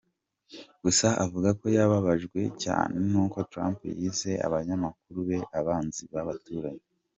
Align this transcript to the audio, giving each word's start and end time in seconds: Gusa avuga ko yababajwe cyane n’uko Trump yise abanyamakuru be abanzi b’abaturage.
Gusa 0.83 1.07
avuga 1.25 1.49
ko 1.59 1.65
yababajwe 1.77 2.39
cyane 2.63 2.95
n’uko 3.11 3.37
Trump 3.51 3.79
yise 4.01 4.31
abanyamakuru 4.47 5.19
be 5.27 5.39
abanzi 5.59 6.03
b’abaturage. 6.13 6.85